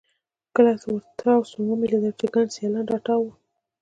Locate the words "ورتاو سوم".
0.95-1.65